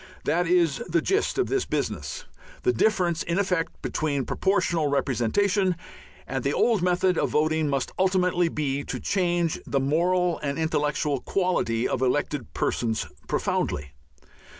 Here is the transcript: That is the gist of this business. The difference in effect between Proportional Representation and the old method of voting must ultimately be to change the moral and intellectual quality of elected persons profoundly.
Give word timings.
That 0.23 0.47
is 0.47 0.81
the 0.89 0.99
gist 0.99 1.37
of 1.37 1.45
this 1.45 1.63
business. 1.65 2.25
The 2.63 2.73
difference 2.73 3.21
in 3.21 3.37
effect 3.37 3.83
between 3.83 4.25
Proportional 4.25 4.87
Representation 4.87 5.75
and 6.25 6.43
the 6.43 6.53
old 6.53 6.81
method 6.81 7.19
of 7.19 7.29
voting 7.29 7.69
must 7.69 7.91
ultimately 7.99 8.49
be 8.49 8.83
to 8.85 8.99
change 8.99 9.59
the 9.67 9.79
moral 9.79 10.39
and 10.39 10.57
intellectual 10.57 11.19
quality 11.19 11.87
of 11.87 12.01
elected 12.01 12.51
persons 12.55 13.05
profoundly. 13.27 13.93